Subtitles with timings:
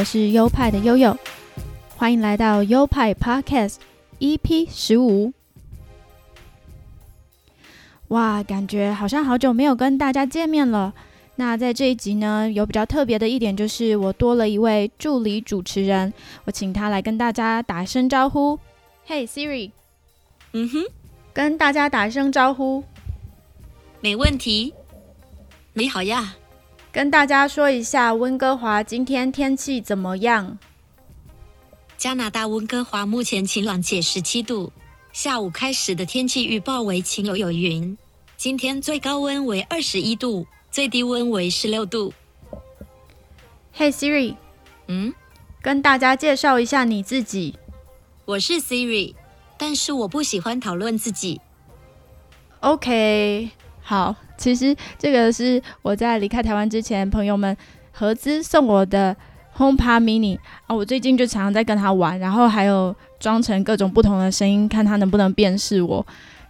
[0.00, 1.14] 我是优派的悠悠，
[1.94, 3.74] 欢迎来到优派 Podcast
[4.18, 5.30] EP 十五。
[8.08, 10.94] 哇，感觉好像好久没有跟大家见面了。
[11.36, 16.10] 那在这一集呢，有比较特别的一点，就是我多了一位助理主持人，
[16.44, 18.58] 我请他来跟大家打声招呼。
[19.06, 19.70] Hey Siri，
[20.52, 20.82] 嗯哼，
[21.34, 22.82] 跟大家打声招呼，
[24.00, 24.72] 没问题。
[25.74, 26.36] 你好呀，
[26.92, 30.58] 跟大家说一下温哥华今天天气怎么样？
[31.96, 34.72] 加拿大温哥华目前晴朗且十七度，
[35.12, 37.96] 下午开始的天气预报为晴有有云，
[38.36, 40.46] 今天最高温为二十一度。
[40.70, 42.12] 最低温为十六度。
[43.76, 44.36] Hey Siri，
[44.86, 45.12] 嗯，
[45.60, 47.58] 跟大家介绍一下你自己。
[48.24, 49.16] 我是 Siri，
[49.58, 51.40] 但是我不喜欢讨论自己。
[52.60, 53.50] OK，
[53.82, 57.54] 好，其实这个是我在离开台湾之前，朋友们
[57.92, 59.14] 合资送我的
[59.56, 66.04] HomePod Mini 啊，我最近就常常在跟他玩，然后还有装成各种不同的声音，看他能不能辨识我。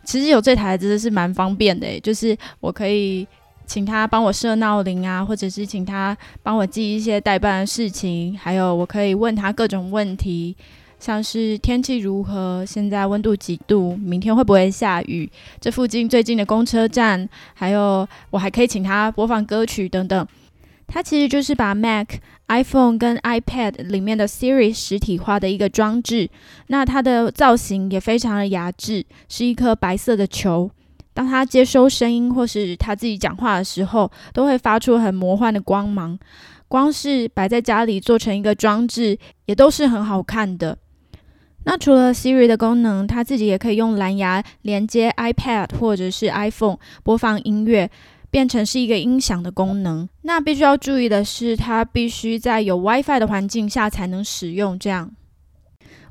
[0.04, 3.26] 其实有这台真的是蛮方便的，就是我可以。
[3.66, 10.56] 请他帮我设闹铃啊，或者是请他帮我记一些代办的事情，还有我可以问他各种问题，
[11.00, 20.26] 像是天气如何，现在温度几度，明天会不会下雨，这附近最近的公车站，还有我还可以请他播放歌曲等等。
[20.86, 22.08] 它其实就是把 Mac、
[22.48, 26.28] iPhone 跟 iPad 里面的 Siri 实体化的一个装置。
[26.66, 30.70] 那它的造型也非常的雅致，是一颗白色的球。
[31.14, 36.18] 当它接收声音或是它自己讲话的时候，都会发出很魔幻的光芒。
[36.68, 40.76] 光是摆在家里做成一个装置，也都是很好看的。
[41.64, 47.90] 那除了 Siri 的功能，它自己也可以用蓝牙连接 iPad 或者是 iPhone 播放音乐，
[48.30, 50.08] 变成是一个音响的功能。
[50.22, 54.78] 那必须要注意的是，它必须在有 WiFi 的环境下才能使用。
[54.78, 55.10] 这样。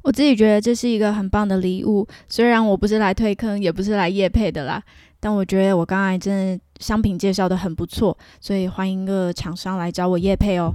[0.02, 4.82] 我自己觉得这是一个很棒的礼物，虽然我不是来推坑，也不是来夜配的啦，
[5.20, 10.74] 但我觉得我刚才真的商品介绍的很不错，所以欢迎各厂商来找我夜配哦。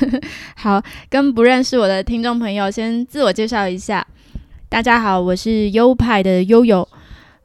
[0.56, 4.06] 好，跟不认识我的听众朋友先自我介绍一下，
[4.68, 6.86] 大家好，我是优派的悠悠。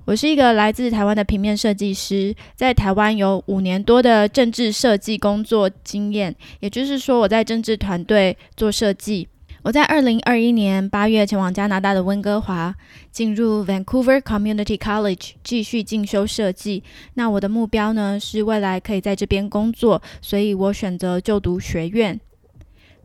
[0.05, 9.27] 我是一个来自台湾的平面设计师，在台湾有五年多的政治设计工作经验，也就是说我在政治团队做设计。
[9.63, 12.73] 我在二零二一年八月前往加拿大的温哥华，
[13.11, 16.81] 进入 Vancouver Community College 继续进修设计。
[17.15, 22.17] 那我的目标呢是未来可以在这边工作，所以我选择就读学院。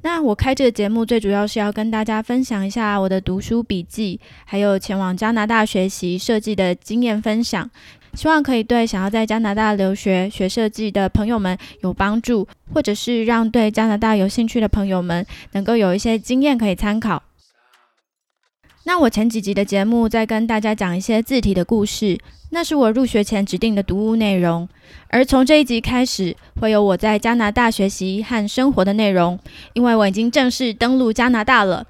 [0.04, 7.70] 那我开这个节目最主要是要跟大家分享一下我的读书笔记，还有前往加拿大学习设计的经验分享，
[8.14, 17.22] 希望可以对想要在加拿大留学学设计的朋友们有帮助，或者是让对加拿大有兴趣的朋友们能够有一些经验可以参考。
[18.84, 22.18] 那我前几集的节目在跟大家讲一些字体的故事，
[22.50, 24.68] 那是我入学前指定的读物内容。
[25.06, 29.38] 而从这一集开始，会有我在加拿大学习和生活的内容，
[29.74, 31.86] 因为我已经正式登陆加拿大了。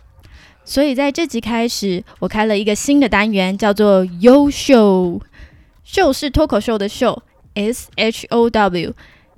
[0.67, 5.19] 所以在这集开始，我开了一个新的单元，叫做“优秀
[5.83, 7.23] 秀”，是脱口秀的秀
[7.55, 8.93] ，S H O W，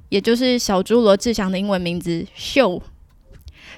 [0.08, 2.82] 也就是小猪罗志祥的英文名字“秀”。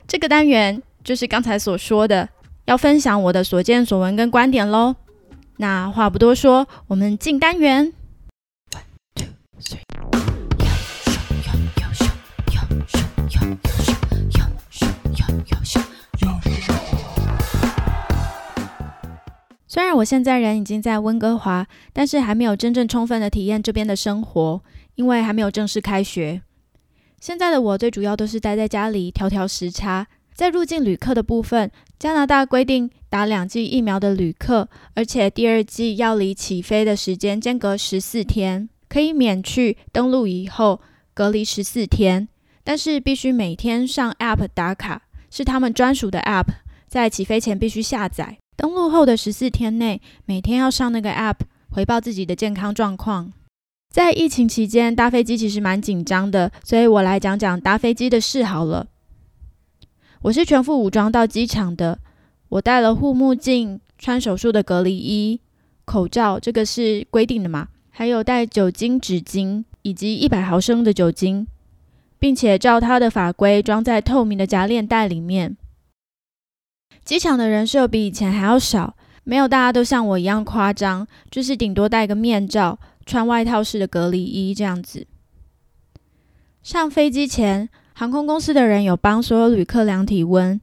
[0.08, 2.30] 这个单元就是刚才所说的。
[2.66, 4.96] 要分享我的所见所闻跟观点喽。
[5.58, 7.92] 那话不多说，我们进单元。
[19.68, 24.60] 虽然我现在人已经在温哥华，但是还没有真正充分的体验这边的生活，
[24.96, 26.42] 因为还没有正式开学。
[27.20, 30.08] 现在的我最主要都是待在家里调调时差。
[30.36, 40.82] 在入境旅客的部分，加拿大规定打两剂疫苗的旅客，而且第二剂要离起飞的时间间隔十四天，可以免去登陆以后
[41.14, 42.28] 隔离十四天，
[42.62, 46.48] 但是必须每天上 App 打卡，是他们专属的 App，
[46.86, 48.36] 在起飞前必须下载。
[48.58, 51.36] 登陆后的十四天内，每天要上那个 App
[51.70, 53.32] 回报自己的健康状况。
[53.90, 58.86] 在疫情期间搭飞机其实蛮紧张的，所以我来讲讲搭飞机的事好了。
[60.26, 62.00] 我是全副武装到机场的，
[62.48, 65.40] 我戴了护目镜，穿手术的隔离衣，
[65.84, 67.68] 口罩，这个是规定的嘛？
[67.90, 71.46] 还有带酒精纸巾以及一百毫升的酒精，
[72.18, 75.56] 并且照他的法规装在透明的夹链袋里面。
[77.04, 85.06] 机场的人数比以前还要少，没有大家都像我一样夸张，就是顶多戴个面罩，穿外套式的隔离衣这样子。
[86.64, 90.60] 上飞机前，航空公司的人有帮所有旅客量体温。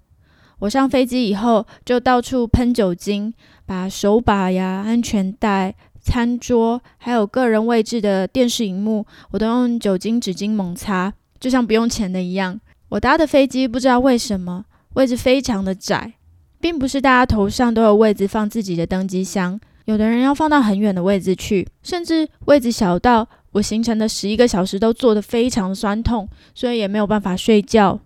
[0.59, 3.33] 我上飞机以后，就到处喷酒精，
[3.65, 12.61] 把手把呀、安全带、餐桌，还有个人位置的电视荧幕，我都用酒精纸巾猛擦，就像不用钱的一样。
[12.89, 16.13] 我搭的飞机不知道为什么位置非常的窄，
[16.59, 23.27] 并不是大家头上都有位置放自己的登机箱，有的人要放到很远的位置去，甚至位置小到。
[23.53, 27.99] 我行程的十一个小时都坐得非常酸痛，所以也没有办法睡觉。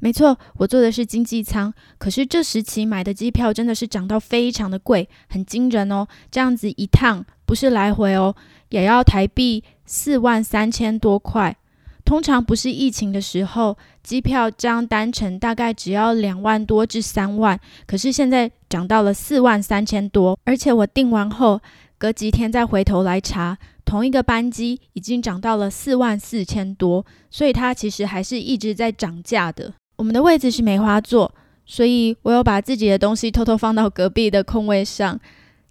[0.00, 6.08] 没错，我坐的是经济舱，可是这时期买的机票真的是涨到非常的贵，很惊人哦。
[6.28, 8.34] 这样子一趟不是来回哦，
[8.70, 11.56] 也要台币四万三千多块。
[12.04, 21.60] 通常不是疫情的时候，机票这样单程大概只要两万多至三万，可是现在涨到了四万三千多，而且我订完后
[21.96, 23.56] 隔几天再回头来查。
[23.84, 29.72] 同一个班机已经涨到了四万四千多，所以它其实还是一直在涨价的。
[29.96, 31.32] 我们的位置是梅花座，
[31.66, 35.20] 所以我有把自己的东西偷偷放到隔壁的空位上，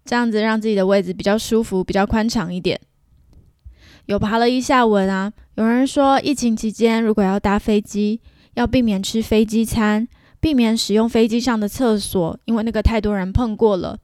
[0.05, 2.79] 这样子让自己的位置比较舒服、比较宽敞一点。
[4.05, 8.19] 有爬了一下文啊，有人说疫情期间如果要搭飞机，
[8.55, 10.07] 要避免吃飞机餐，
[10.39, 13.97] 避免使用飞机上的厕所，因为那个太多人碰过了。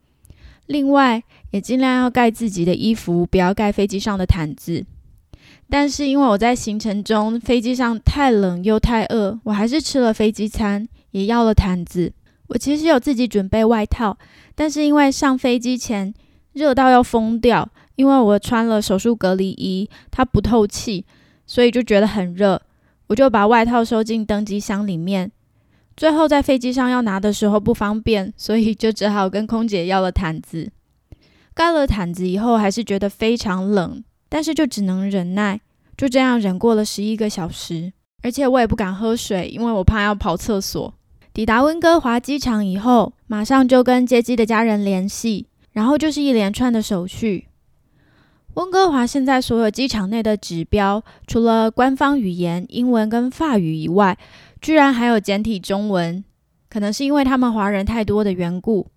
[0.68, 4.86] 另外，也尽量要盖自己的衣服，不要盖飞机上的毯子。
[5.70, 12.14] 但是因为我在行程中飞机上太冷又太饿，我还是吃了飞机餐，也要了毯子。
[12.48, 14.18] 我其实有自己准备外套，
[14.56, 16.14] 但是因为上飞机前
[16.54, 21.06] 热到要疯掉，因为我穿了手术隔离衣，它不透气，
[21.46, 22.62] 所以就觉得很热。
[23.08, 25.32] 我就把外套收进登机箱里面。
[25.98, 30.72] 最后在飞机上要拿的时候不方便，所以就只好跟空姐要了毯子。
[31.56, 35.60] 盖了毯子以后，还是觉得非常冷，但是就只能忍耐，
[35.98, 37.92] 就这样忍过了十一个小时。
[38.22, 40.94] 而且我也不敢喝水，因为我怕要跑厕所。
[41.34, 47.47] 抵达温哥华机场以后，马上就跟接机的家人联系，然后就是一连串的手续。
[48.58, 54.18] 温哥华现在所有机场内的指标，除了官方语言英文跟法语以外，
[54.60, 56.24] 居然还有简体中文，
[56.68, 58.88] 可能是因为他们华人太多的缘故，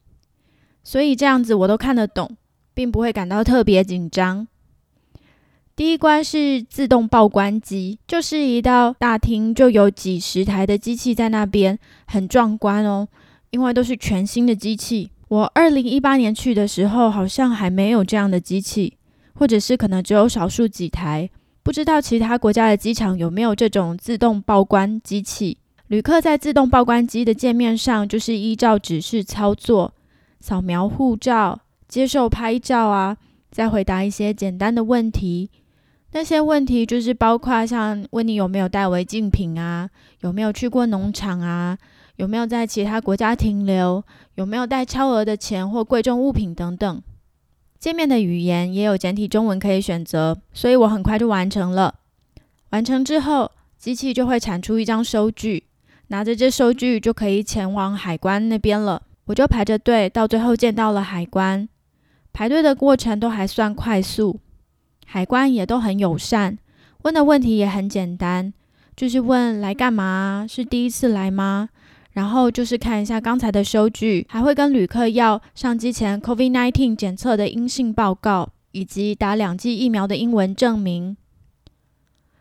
[0.83, 2.39] 所以这样子我都看得懂，
[2.73, 4.49] 并不会感到特别紧张。
[5.77, 13.07] 第一关是自动报关机，就是一到大厅就有几十台的机器在那边，很壮观哦，
[13.51, 15.11] 因为都是全新的机器。
[15.29, 18.97] 我二零一八年去的时候，好像还没有这样的机器，
[19.41, 21.31] 或者是可能只有少数几台。
[21.63, 25.57] 不知道其他国家的机场有没有这种自动报关机器？
[25.87, 29.95] 旅客在自动报关机的界面上，就是依照指示操作，
[30.41, 31.59] 扫描护照、
[31.89, 33.17] 接受拍照啊，
[33.51, 35.49] 再回答一些简单的问题。
[36.13, 39.89] 那些问题就是包括像问你有没有带违禁品啊，
[40.21, 41.79] 有没有去过农场啊，
[42.17, 44.05] 有没有在其他国家停留，
[44.35, 47.03] 有没有带超额的钱或贵重物品等等。
[47.81, 51.95] 界面的语言也有简体中文可以选择，所以我很快就完成了。
[52.73, 55.64] 完成之后，机器就会产出一张收据，
[56.09, 59.00] 拿着这收据就可以前往海关那边了。
[59.25, 61.66] 我就排着队，到最后见到了海关。
[62.35, 64.38] 排队的过程都还算快速，
[65.07, 66.59] 海关也都很友善，
[67.05, 68.52] 问的问题也很简单，
[68.95, 70.45] 就是问来干嘛？
[70.47, 71.71] 是第一次来吗？
[72.12, 81.17] 然后就是看一下刚才的收据，还会跟旅客要上机前 COVID-19 检测的阴性报告，以及打两剂疫苗的英文证明。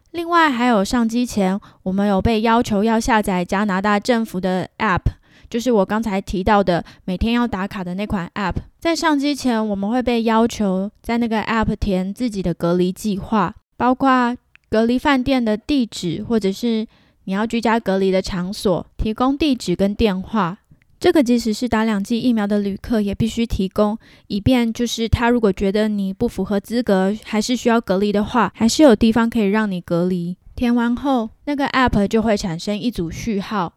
[0.09, 5.01] 另外，还有上机前，我们有被要求要下载加拿大政府的 App，
[5.47, 8.55] 就是我刚才提到的每天要打卡的那款 App。
[8.79, 14.35] 在上机前，我们会被要求在那个 App 填自己的隔离计划，包括
[14.67, 16.87] 隔离饭店的地址，或者是。
[17.25, 20.59] 你要居家隔离的场所提供地址跟电话，
[20.99, 23.97] 这个即使是打两剂疫苗的旅客也必须提供，
[24.27, 30.37] 以便就是他如果觉得你不符合资格，还是需要隔离的话，还是有地方可以让你隔离。
[30.55, 33.75] 填完后，那个 app 就会产生一组序号，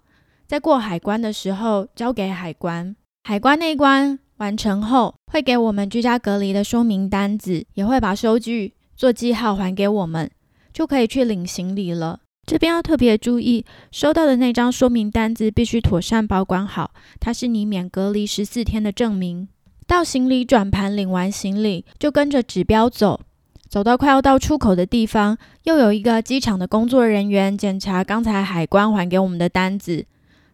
[0.48, 10.28] 在过海关的时候交给海关，海关那一关完成后，会给我们居家隔离的说明单子，也会把收据做记号还给我们，
[10.72, 12.21] 就可以去领行李了。
[12.44, 19.48] 这边要特别注意，收到的那张说明单子必须妥善保管好，它是你免隔离十四天的证明。
[19.86, 23.20] 到行李转盘领完行李，就跟着指标走，
[23.68, 30.04] 走到快要到出口的地方，又有一个机场的工作人员检查刚才海关还给我们的单子，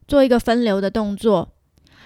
[0.07, 1.49] 做一个分流的动作。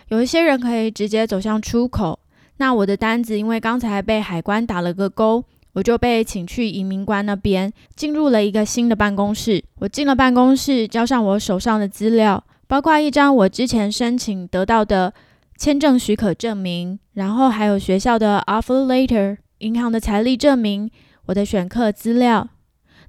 [0.09, 2.21] 有一些人可以直接走向出口，
[2.59, 9.62] 那我的单子因为刚才被海关打了个勾，我就被请去移民官那边，进入了一个新的办公室。
[9.76, 15.12] 我进了办公室，交上我手上的资料，包括一张我之前申请得到的
[15.57, 20.91] 签证许可证明，然后还有学校的 offer letter、银行的财力证明、
[21.26, 22.49] 我的选课资料。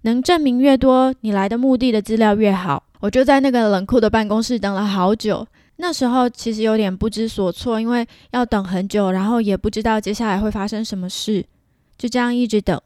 [0.04, 2.84] 能证明越多，你来的目的的资料越好。
[3.00, 5.46] 我就在那个冷酷的办公室等了好久。
[5.78, 11.46] 那时候其实有点不知所措，因为要等很久，然后也不知道接下来会发生什么事。
[11.98, 12.80] 就这样一直等，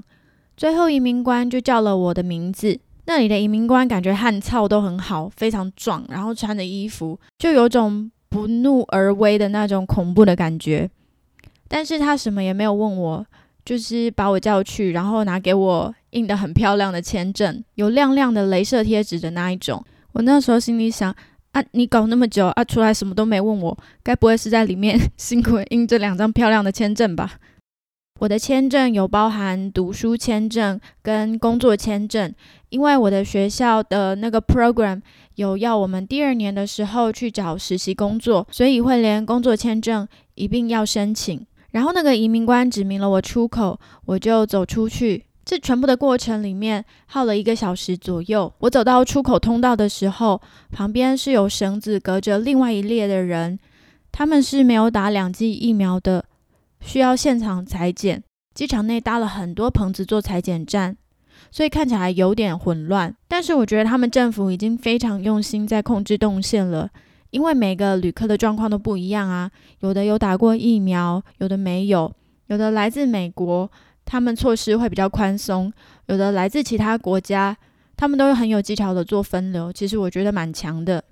[0.55, 2.79] 最后移民官就叫了我的名字。
[3.05, 10.89] 那里的移民官感觉汗臭都很好，非常壮，然后穿的衣服就有种不怒而威的那种恐怖的感觉。
[11.67, 13.25] 但是他什么也没有问我，
[13.63, 19.83] 就是把我叫去，然后拿给我印的很漂亮的签证，有亮亮的镭射贴纸的那一种。
[20.11, 21.15] 我那时候心里想。
[21.53, 27.39] 啊，你搞那么久啊，出来什么都没问我，该不会是在里面辛苦印这两张漂亮的签证吧？
[28.19, 32.33] 我的签证有包含读书签证跟工作签证，
[32.69, 35.01] 因为我的学校的那个 program
[35.35, 41.45] 有要我们第二年的时候去找实习工作，所以会连工作签证一并要申请。
[41.71, 45.25] 然后那个移民官指明了我出口，我就走出去。
[45.45, 48.51] 这全部的过程里面耗了一个小时左右。
[48.59, 53.59] 我走到出口通道的时候，旁边是有绳子隔着另外一列的人，
[54.11, 56.25] 他们是没有打两剂疫苗的，
[56.81, 58.23] 需要现场裁剪。
[58.53, 60.97] 机场内搭了很多棚子做裁剪站，
[61.51, 63.15] 所以看起来有点混乱。
[63.27, 66.89] 但是我觉得他们政府已经非常用心在控制动线了，
[67.29, 72.11] 因为每个旅客的状况都不一样啊，有的有打过疫苗，有的没有，
[72.47, 73.69] 有的来自美国。
[74.03, 75.71] 他们措施会比较宽松，
[76.05, 77.55] 有的来自其他国家，
[77.95, 81.03] 他们都很有技巧的做分流，其实我觉得蛮强的。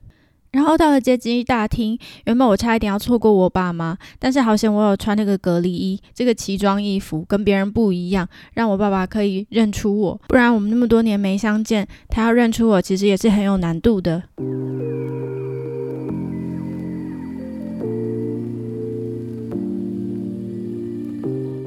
[0.55, 14.23] 然后到了接机大厅，原本我差一点要错过我爸妈，但是好险我有穿那个隔离衣，这个奇装异服跟别人不一样，让我爸爸可以认出我，不然我们那么多年没相见，他要认出我其实也是很有难度的。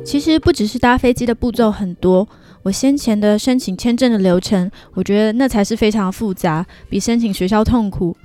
[0.02, 2.26] 其实不只是搭飞机的步骤很多，
[2.62, 8.16] 我先前的申请签证的流程，我觉得那才是非常复杂，比申请学校痛苦。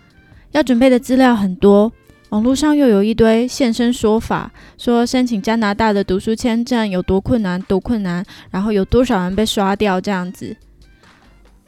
[0.54, 1.92] 要准备的资料很多，
[2.30, 10.56] 网络上又有一堆现身说法，说申请加拿大的读书签证有多困难，多困难，然后有多少人被刷掉这样子。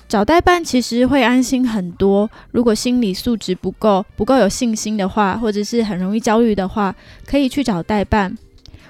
[0.07, 8.37] 找代办其实会安心很多，如果心理素质不够，不够有信心的话，或者是很容易焦虑的话，可以去找代办。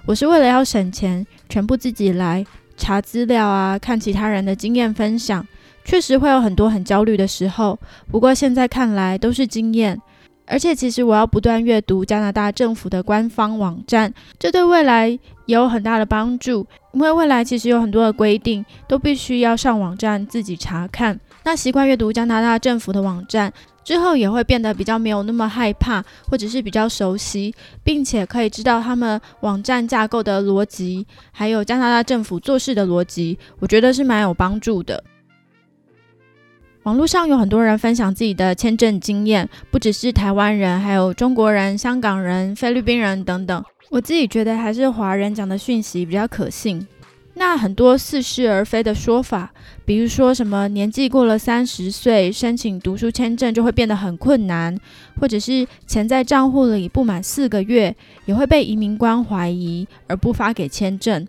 [0.05, 5.47] 我是为了要省钱，全部自己来查资料啊，看其他人的经验分享，
[5.85, 7.79] 确实会有很多很焦虑的时候。
[8.11, 9.97] 不过现在看来都是经验，
[10.45, 15.07] 而且其实我要不断阅读加拿大政府的官方网站，这对未来
[15.45, 16.67] 也有很大的帮助。
[16.91, 21.19] 因为未来其实有很多的规定，都必须要上网站自己查看。
[21.43, 23.53] 那习惯阅读加拿大政府的网站。
[23.83, 35.03] 之后也会变得比较没有那么害怕，或者是比较熟悉，并且可以知道他们网站架构的逻辑，还有加拿大政府做事的逻辑，我觉得是蛮有帮助的。
[36.85, 43.65] 网络上有很多人分享自己的签证经验，不只是台湾人，还有中国人、香港人、菲律宾人等等。
[43.89, 46.87] 我自己觉得还是华人讲的讯息比较可信。
[47.33, 49.51] 那很多似是而非的说法，
[49.83, 54.77] 比如说什么年纪过了三十岁申请读书签证就会变得很困难，
[55.19, 57.95] 或者是钱在账户里不满四个月
[58.27, 61.27] 也会被移民官怀疑而不发给签证。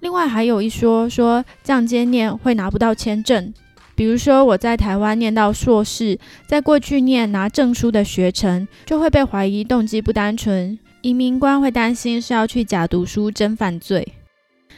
[0.00, 3.54] 另外还有一说说降阶念会拿不到签证，
[3.94, 14.06] 比如说我在台湾念到硕士，在过去念拿证书的学程就会被怀疑动机不单纯，移民官会担心是要去假读书真犯罪。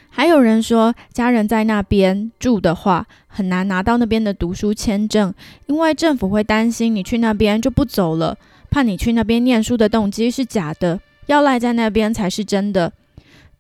[0.09, 5.35] 还有人说，家人在那边住的话，很难拿到那边的读书签证，
[5.67, 8.37] 因为政府会担心你去那边就不走了，
[8.71, 12.93] 怕你去那边念书的动机是假的，要赖在那边才是真的。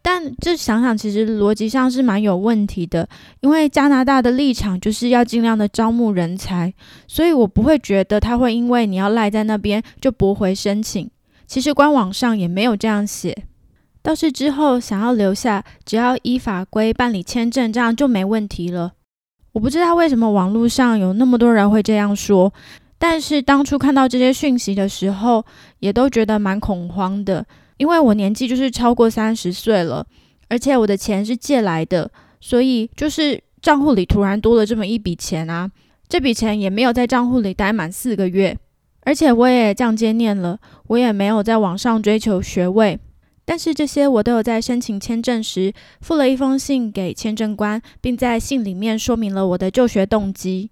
[0.08, 3.08] 但这想想，其实逻辑上是蛮有问题的，
[3.40, 6.72] 因为加拿大的立场就是要尽量的招募人才，
[7.08, 11.10] 所以我不会觉得他会因为你要赖在那边就驳回申请。
[11.48, 13.36] 其实官网上也没有这样写。
[14.00, 18.92] 倒是之后想要留下，只要依法规办理签证，这样就没问题了。
[19.54, 22.54] 我不知道为什么网络上有那么多人会这样说，
[22.96, 25.44] 但是当初看到这些讯息的时候，
[25.80, 27.44] 也都觉得蛮恐慌的。
[27.78, 30.06] 因为我年纪就是超过三十岁了，
[30.48, 35.70] 而且我的钱是借来的，所以就是账户里突然多了这么一笔钱啊！
[36.08, 38.56] 这笔钱也没有在账户里待满四个月，
[39.02, 42.98] 而且我也降阶念了，我也没有在网上追求学位。
[43.44, 50.70] 但是这些我都有在申请签证时附了一封信给签证官，并在信里面说明了我的就学动机。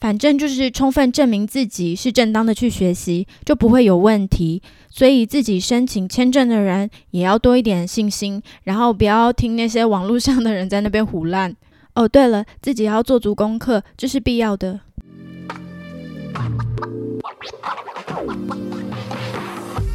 [0.00, 4.62] 反正就是充分证明自己是正当的去学习，就不会有问题。
[4.90, 11.54] 所以自己申请签证的人也要多一点信心，然后不要听那些网络上的人在那边胡乱。
[11.94, 14.80] 哦，对了，自己要做足功课，这是必要的。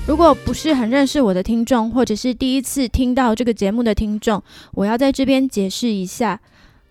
[0.06, 4.44] 如果不是很认识我的听众，或者是第一次听到这个节目的听众，
[4.74, 6.42] 我要在这边解释一下。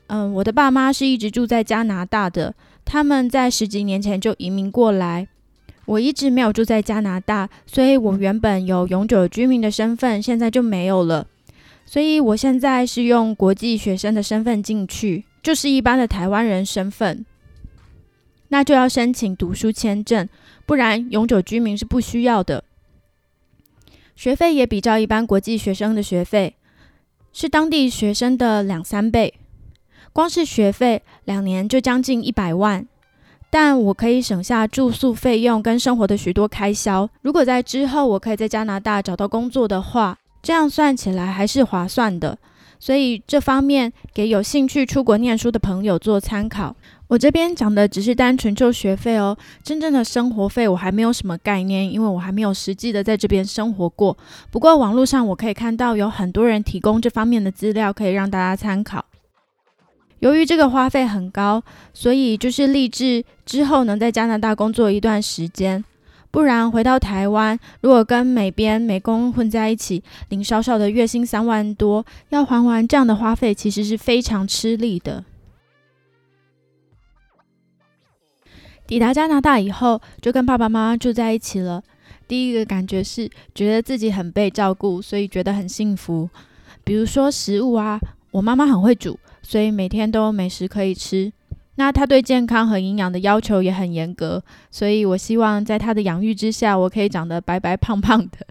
[0.06, 2.54] 嗯，我的爸妈是一直住在加拿大的。
[2.84, 5.28] 他们在十几年前就移民过来，
[5.86, 11.26] 我一直没有住在加拿大，所以我原本有永久居民的身份，现在就没有了。
[11.84, 17.26] 所以我现在是用国际学生的身份进去，就是一般的台湾人身份，
[18.48, 20.28] 那就要申请读书签证，
[20.64, 22.64] 不然永久居民是不需要的。
[24.14, 26.54] 学费也比较一般国际学生的学费，
[27.32, 29.34] 是当地学生的两三倍。
[30.12, 32.86] 光是学费两年就将近一百万，
[33.50, 37.08] 但我可以省下住宿费用跟生活的许多开销。
[37.22, 42.36] 如果在之后我可以在加拿大找到工作的话，这样算起来还是划算的。
[42.78, 46.74] 所以这方面给有兴趣出国念书的朋友做参考。
[47.06, 54.16] 我这边讲的只是单纯就学费哦，真正的生活费我还没有什么概念，因为我还没有实际的在这边生活过。
[54.50, 59.04] 不过网络上我可以看到有很多人提供这方面的资料，可以让大家参考。
[60.22, 61.60] 由于这个花费很高，
[61.92, 65.84] 所以就是立志之后能在加拿大工作一段时间，
[66.30, 75.24] 不然回到台湾，如果跟美编美工混在一起，领少少的月薪三万多，要还完这样的花费，其实是非常吃力的。
[78.86, 81.82] 抵达加拿大以后，就跟爸爸妈妈住在一起了。
[82.28, 86.30] 第一个感觉是觉得自己很被照顾，所以觉得很幸福。
[86.84, 87.98] 比如说食物啊，
[88.30, 89.18] 我妈妈很会煮。
[89.42, 91.32] 所以每天都有美食可以吃。
[91.76, 98.46] 那他对健康和营养的要求也很严格，所以我希望在他的养育之下，我可以长得白白胖胖的。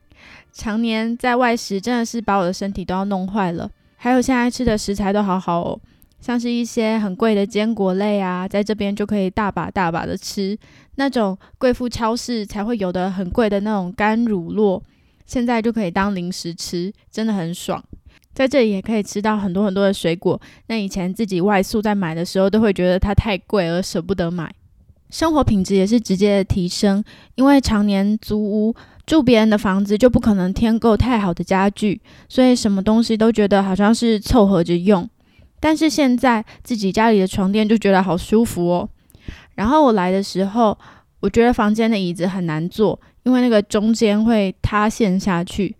[0.52, 3.70] 常年在外食，真的是把我的身体都要弄坏了。
[3.96, 5.80] 还有现在吃的食材都好好哦，
[6.20, 10.56] 像是一些很贵的坚果类啊，在这边就可以大把大把的吃。
[10.96, 14.82] 那种贵妇超市才会有的很贵的那种干乳酪，
[15.24, 17.82] 现在就可以当零食吃，真的很爽。
[18.36, 20.38] 在这里也可以吃到很多很多的水果。
[20.66, 24.52] 那以前自己外宿在买的时候，都会觉得它太贵而舍不得买。
[25.08, 27.02] 生活品质也是直接的提升，
[27.36, 35.08] 因为常年租屋住别人的房子，就不可能添购太好的家具，所以什么东西都觉得好像是凑合着用。
[35.58, 38.86] 但是现在自己家里的床垫就觉得好舒服哦。
[39.54, 40.76] 然后我来的时候，
[41.20, 45.74] 我觉得房间的椅子很难坐，因为那个中间会塌陷下去。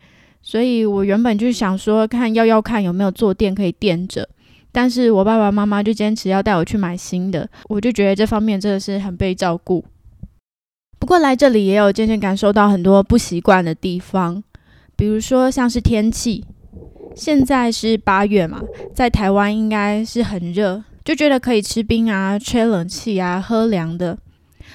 [0.47, 4.29] 所以我原本就想说，看要要看有没有坐垫可以垫着，
[4.71, 9.85] 但是我爸爸妈妈就坚持要带我去买新的，我就觉得这方面真的是很被照顾。
[11.01, 14.41] 不过来这里也有渐渐感受到很多不习惯的地方，
[14.95, 16.45] 比如说像是天气，
[17.17, 18.63] 现在是八月嘛，
[18.95, 24.17] 在台湾应该是很热，就觉得可以吃冰啊、吹冷气啊、喝凉的。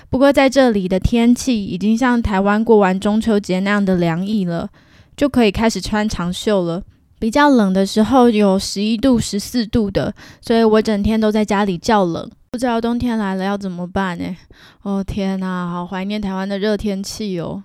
[0.10, 4.70] 不过在这里的天气已经像台湾过完中秋节那样的凉意了。
[5.16, 6.84] 就可以开始穿长袖了。
[7.20, 12.30] 比较冷的时候有十一度、十四度的，所以我整天都在家里叫冷。
[12.50, 14.36] 不知道冬天来了要怎么办呢？
[14.82, 17.64] 哦天哪，好怀念台湾的热天气哦。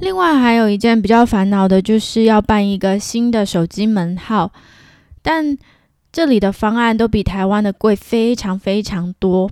[0.00, 4.52] 另外还有一件比较烦恼的就是要办一个新的手机门号，
[5.20, 5.58] 但
[6.12, 9.50] 这里的方案都比台湾的贵非常非常多。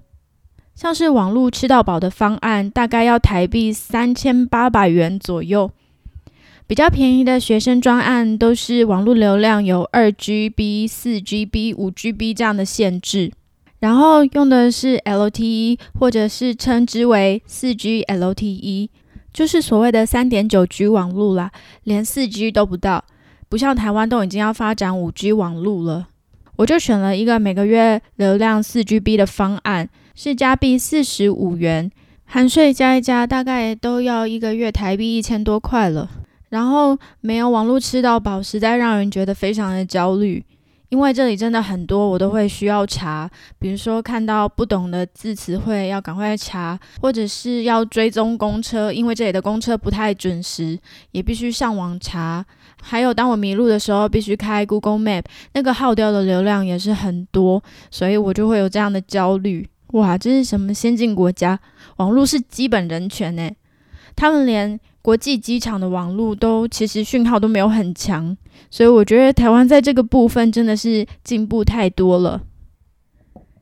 [0.75, 5.71] 像是网络吃到饱的方案，大概要台币三千八百元左右。
[6.67, 13.31] 比较便宜的学生专案都是网络流量有二 GB、四 GB、五 GB 这样的限制，
[13.81, 18.89] 然后用的是 LTE 或者是称之为四 G LTE，
[19.35, 21.51] 就是所谓的三点九 G 网络啦，
[21.85, 23.05] 连四 G 都不到，
[23.51, 26.09] 不像台湾都已经要发展五 G 网络了。
[26.57, 31.91] 我就选了一个每个月流量四 GB 的方案，是加币四十五元，
[32.25, 36.09] 含税加一加，大概都要一个月台币一千多块了。
[36.53, 40.45] 然后没有网络吃到饱，实在让人觉得非常的焦虑，
[40.91, 50.79] 因为这里真的很多我都会需要查，比如说看到不懂的字词汇要赶快查，或者是要追踪公车，因为这里的公车不太准时，
[51.13, 52.45] 也必须上网查。
[52.83, 59.67] 还有当我迷路的时候，必须开 Google Map，那个耗掉的流量也是很多，所以我就会有这样的焦虑。
[59.93, 61.59] 哇，这是什么先进国家？
[61.97, 63.51] 网络是基本人权呢？
[64.15, 68.37] 他们连国际机场的网络都其实讯号都没有很强，
[68.71, 72.41] 所以我觉得台湾在这个部分真的是进步太多了。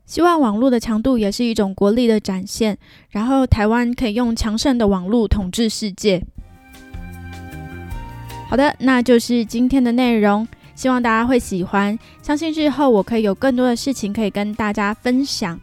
[0.05, 2.77] 希望网络的强度也是一种国力的展现，
[3.09, 6.23] 然后台湾可以用强盛的网络统治世界。
[8.47, 11.97] 好的，那就是今天的内容，希望大家会喜欢。
[12.21, 15.57] 相信日后我可以有更多的事情可以跟大家分享。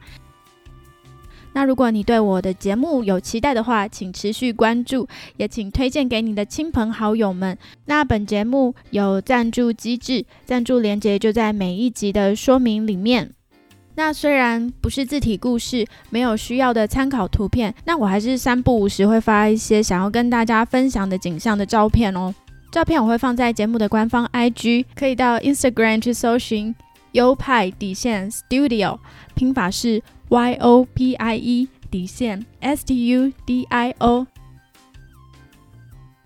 [1.52, 7.56] 那如果你对我的节目有期待的话，请持续关注，也请推荐给你的亲朋好友们。
[7.86, 13.30] 那本节目有赞助机制，赞助链接就在每一集的说明里面。
[13.96, 22.32] 那虽然不是字体故事，没有需要的参考图片，那我还是三不五时会发一些想要跟大家分享的景象的照片哦。
[22.70, 26.72] 照片我会放在节目的官方 IG，可以到 Instagram 去搜寻
[27.12, 28.98] 优派底线 Studio，
[29.34, 34.26] 拼法是 Y O P I E 底线 S T U D I O。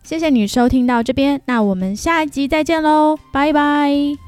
[0.02, 4.21] 谢谢你收听到这边，那我们下一集再见喽，拜拜。